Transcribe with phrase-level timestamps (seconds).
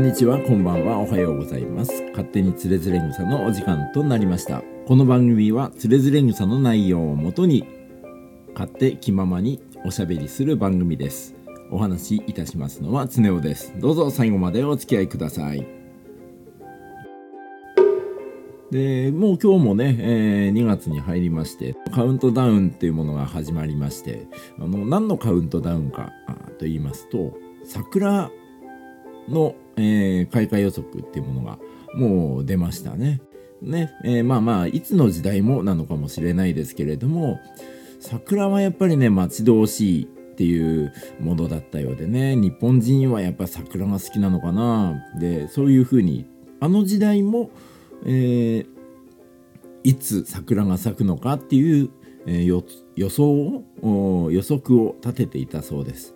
[0.00, 1.92] んにちは、こんばんは、おはようございます。
[2.12, 4.62] 勝手につれづれ草のお時間となりました。
[4.86, 7.68] この番組はつれづれ草の内容をもとに
[8.54, 11.34] 勝手気ままにおしゃべりする番組です。
[11.70, 13.74] お話しいたしますのはつねおです。
[13.78, 15.66] どうぞ最後までお付き合いください。
[18.70, 26.12] でもう今日もね、えー2月に入りましてカウントダウンっていうものが始まりましてあの何のカウントダウンか
[26.58, 28.30] と言いますと桜
[29.30, 31.58] の、えー開花予測っていうものが
[31.94, 33.20] もう出ましたね。
[33.62, 37.38] ね、えーまあまあいつの時代もなのかもしれないですけれども
[38.00, 46.24] 桜はやっぱりね待ち遠しいっていうものだったようでね日本人はやっぱ桜が好きなのかなでそういうふうに
[46.60, 47.50] あの時代も、
[48.06, 48.80] えー
[49.82, 51.90] いつ桜が咲くのかっていう、
[52.26, 52.64] えー
[52.96, 56.14] 予想を予測を立てていたそうです。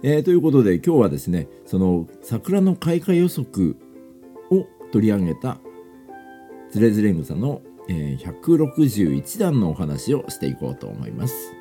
[0.00, 3.76] えーということで今日はですねその桜の開花予測
[4.50, 5.58] を取り上げた
[6.70, 11.52] つれづれ草の、えー161段のお話をしていこうと思います。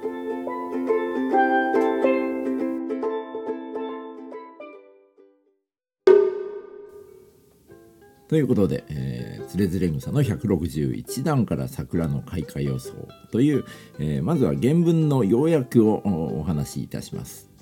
[8.27, 12.91] ということで、えー、つれづれ草の161段から桜の開花予想
[13.31, 13.65] という、
[13.99, 16.01] えーまずは原文の要約を
[16.37, 17.56] お話しいたします。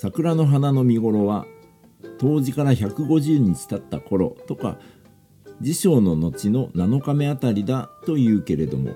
[0.00, 1.44] 桜の花の見頃は
[2.20, 4.78] 冬至から150日経った頃とか
[5.60, 8.92] 治承の後の7日目あたりだというけれども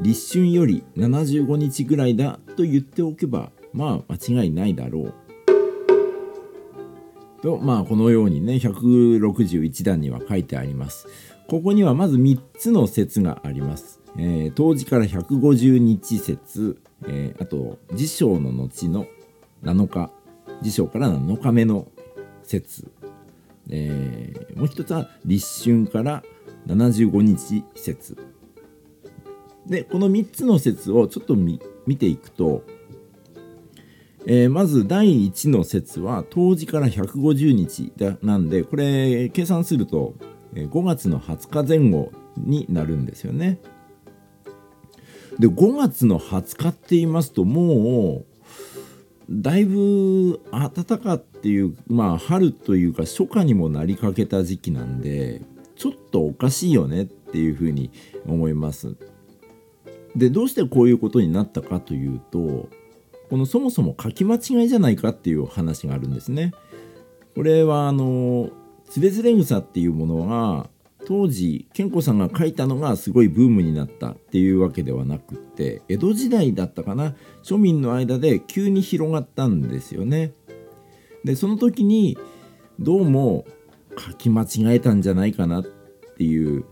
[0.00, 5.14] 立春より75日ぐらいだと言っておけばまあ間違いないだろう。
[7.42, 11.08] とまあこのようにね161段には書いてあります。
[11.48, 14.00] ここにはまず3つの説があります。
[14.16, 19.06] えー冬至から150日説、えーあと治承の後の
[19.64, 20.10] 7日
[20.62, 21.88] 治承から7日目の
[22.42, 22.90] 説、
[23.70, 26.22] えーもう一つは立春から
[26.66, 28.16] 75日説
[29.66, 32.62] でこの3つの説をちょっと見見ていくと、
[34.26, 40.14] えーまず第1の説は冬至から150日だなんでこれ計算すると
[40.54, 43.58] 5月の20日前後になるんですよね。
[45.38, 48.33] で5月の20日って言いますともう
[49.30, 55.42] だいぶ暖かっていうまあ春というか初夏にもなりかけた時期なんで
[55.76, 57.90] ちょっとおかしいよねっていうふうに
[58.26, 58.96] 思います。
[60.14, 62.68] でどうしてこういうことになったかというと
[63.30, 66.52] このそもそも書き間違いじゃないかっていう話があるんですね。
[67.34, 68.50] これはあの
[68.88, 70.68] つれづれ草っていうものが
[71.06, 80.32] 当時健子さんが書いたのがすごいブームになったっていうわけではなくって江戸時代だったかな庶民の間で急に広がったんですよね。
[81.24, 82.18] でその時に
[82.78, 83.44] どうも
[83.98, 85.64] 書き間違えたんじゃないかなっ
[86.16, 86.64] ていう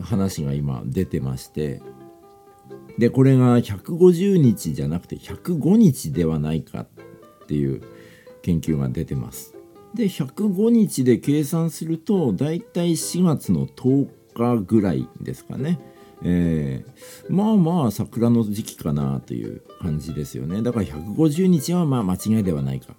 [0.00, 1.80] 話が今出てまして
[2.98, 6.88] でこれが150日じゃなくて105日ではないかっ
[7.46, 7.82] ていう
[8.42, 9.53] 研究が出てます。
[9.94, 15.78] で105日で計算するとだいたい4月の10日ぐらいですかね。
[16.22, 20.62] えーまあまあ桜の時期かなという感じですよね。
[20.62, 22.94] だから150日はまあ間違いではないか。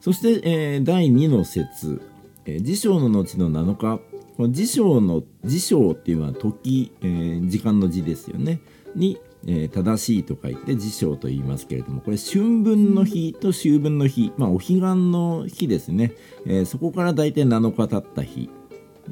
[0.00, 2.00] そして、えー第2の説、
[2.44, 4.00] えー、治承の後の7日
[4.36, 8.60] この治承の治承っていうのは時、え時間の字ですよね。
[8.96, 16.12] に、えー正しいと書いて治承と言いますけれどもこれ春分の日と秋分の日、まあ、お彼岸の日ですね、
[16.46, 18.50] えーそこから大体7日経った日。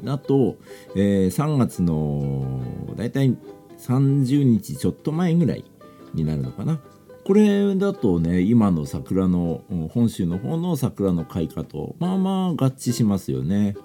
[0.05, 0.55] あと、
[0.95, 2.61] えー3月の
[2.95, 3.35] 大体
[3.77, 5.65] 30日ちょっと前ぐらい
[6.13, 6.79] になるのかな。
[7.25, 9.61] これだとね今の桜の
[9.91, 13.75] 本州の方の桜の開花とまあまあ合致しますよね。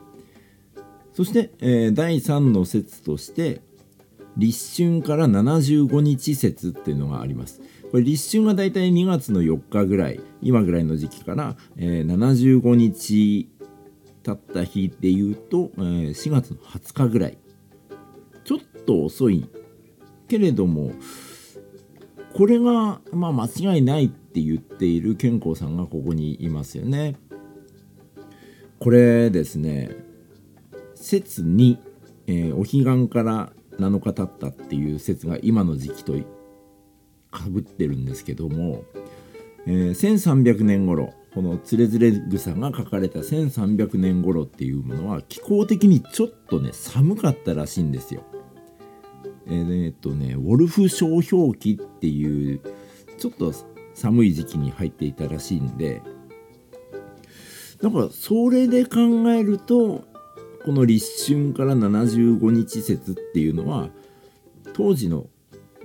[1.13, 3.61] そして、え第3の説として
[4.37, 7.61] 立春から75日説っていうのがあります。
[7.91, 13.49] これ立春が大体2月の4日ぐらい今ぐらいの時期から、えー75日
[14.23, 17.39] 経った日でいうと、えー4月の20日ぐらい。
[18.45, 19.49] ちょっと遅い
[20.29, 20.93] けれども
[22.35, 27.17] これが、まあ、間違いないって言っている健康さんがここにいますよね。
[28.81, 29.97] これですね
[30.95, 31.79] 説に、
[32.27, 36.15] えーお彼岸から7日経ったっていう説が今の時期と
[37.31, 38.85] かぶってるんですけども、
[39.67, 48.23] えー1300年頃このつれづれ草が書かれた1300年頃っていうものは気候的にちょっとね寒かったらしいんですよ。
[49.47, 52.61] えーっとねウォルフ小氷期っていう
[53.19, 53.53] ちょっと
[53.95, 56.03] 寒い時期に入っていたらしいんで
[57.83, 58.99] だからそれで考
[59.31, 60.05] えると
[60.65, 63.91] この立春から75日説っていうのは
[64.73, 65.27] 当時の、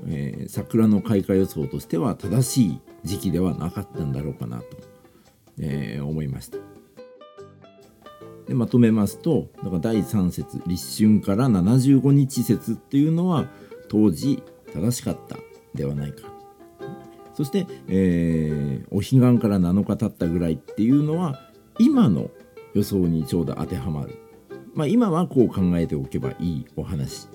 [0.07, 4.65] えー、桜の開花予想としては正しい時期ではなかったんだろうかなと、
[5.59, 6.57] えー、思いました。
[8.47, 13.47] でまとめますとだから第3節立春から75日説っていうのは
[13.89, 14.41] 当時
[14.73, 15.37] 正しかった
[15.75, 16.29] ではないか
[17.35, 21.39] そして、えー、お彼岸から7日経ったぐらいっていうのは
[21.77, 22.31] 今の
[22.73, 24.17] 予想にちょうど当てはまる、
[24.74, 27.27] まあ、今はこう考えておけばいいお話、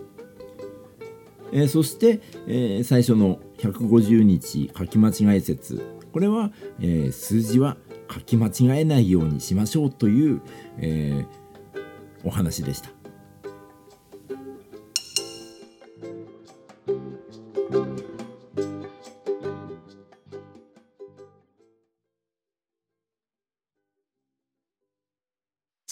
[1.52, 7.76] えー、そして、えー、最初の150日書き間違え説これは、えー、数字は
[8.12, 10.42] 書き間違えないようにしましょうという、
[10.78, 11.26] え、
[12.22, 12.90] お話でした。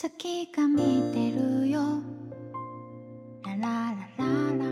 [0.02, 1.80] 月が見てるよ。
[3.44, 4.24] ララララ
[4.58, 4.64] ラ。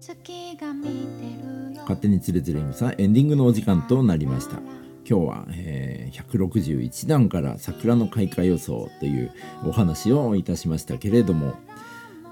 [0.00, 0.90] 月が見て
[1.40, 1.82] るよ。
[1.82, 4.56] 勝手につれづれにさエンディングのお時間となりました。
[5.08, 9.32] 今日は、えー、161段から桜の開花予想という
[9.64, 11.54] お話をいたしましたけれども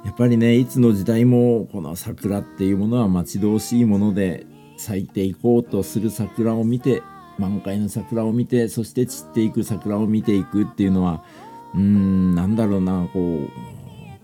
[0.04, 4.44] やっぱりねいつの時代もこの桜っていうものは待ち遠しいもので
[4.76, 7.02] 咲いていこうとする桜を見て
[7.40, 11.24] 満開の桜を見てそして散っていく桜を見ていくっていうのは
[11.74, 13.48] うーんなんだろうなこ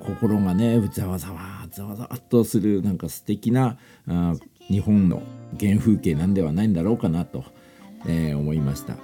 [0.00, 3.78] う心がねざわざわざわざわっとするなんか素敵な
[4.08, 4.34] あ
[4.68, 5.22] 日本の
[5.58, 7.44] 原風景なんではないんだろうかなと
[8.08, 8.96] えー、思いました。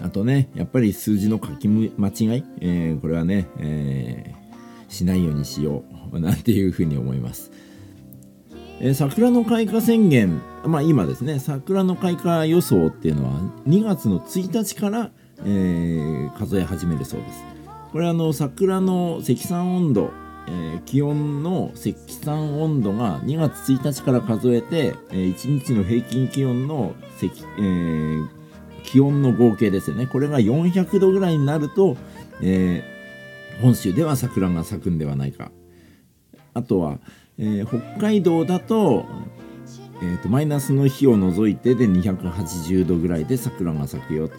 [0.00, 7.52] あとね、やっぱり数字の書き間違い、えー、これはね、えー、しないようにしよう、なんていうふうに思います。
[8.80, 15.10] えー、桜の開花宣言、まあ今ですね、桜の開花予想っていうのは2月の1日から、
[15.40, 17.44] えー、数え始めるそうです。
[17.92, 20.10] これあの桜の積算温度
[20.46, 28.18] えー、気温の積算温度が2月1日から数えて、え、1日の平均気温の積、え、
[28.82, 31.96] 気温の合計ですよねこれが400度ぐらいになると、
[32.42, 32.82] え
[33.62, 35.50] 本州では桜が咲くんではないか
[36.52, 36.98] あとは、
[37.38, 39.04] え北海道だと,、
[40.02, 44.34] えーと、マイナスの日を除いてで280度ぐらいで桜が咲くよと。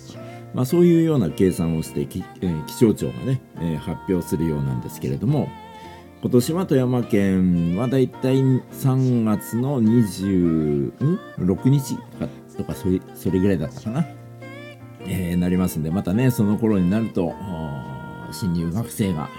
[0.54, 5.50] まあ、そういうような計算をして気,、え気象庁がね、え発表するようなんですけれども、
[6.26, 11.98] 今年は富山県はだいたい3月の26日
[12.58, 14.08] とかそれそれぐらいだったかな、
[15.02, 17.32] えー、なりますんでまたねその頃になると
[18.32, 19.30] 新入学生が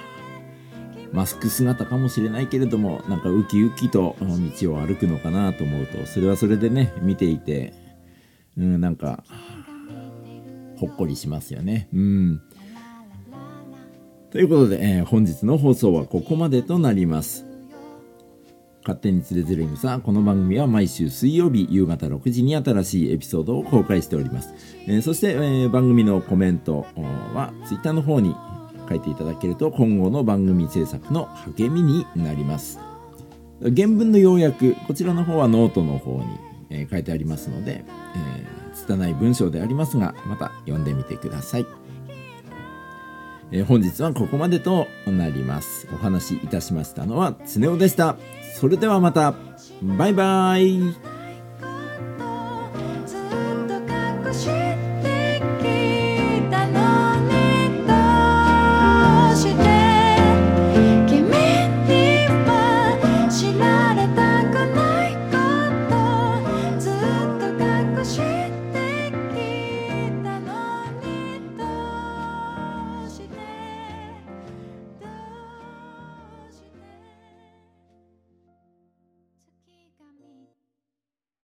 [1.17, 4.17] マスク姿かもしれないけれどもなんかウキウキと
[4.61, 7.73] 道を歩くのかなと思うとそれはそれでね見ていて
[8.59, 9.25] うんなんか
[10.77, 12.43] ほっこりしますよねうん
[14.31, 17.47] ということで、えー、本日の放送はここまでとなります。
[18.83, 24.53] 勝手につれづれむさんこの番組は毎週水曜日夕方6時に新しいエピソードを公開しております。
[24.87, 26.87] えー、そして、えー、番組のコメント
[27.35, 28.37] は Twitter の方に
[28.89, 32.79] 書いていただけると今後の番組制作の励みになります。
[33.61, 36.27] 原文の要約、こちらの方はノートの方に、
[36.71, 37.85] えー、書いてありますので、
[38.15, 41.67] えー、拙い文章でありますが、また読んでみてください。
[43.53, 45.89] えー、本日はここまでとなります。
[45.93, 48.17] お話しいたしましたのは、つねおでした。
[48.61, 49.35] それではまた、
[49.83, 51.16] バイバイ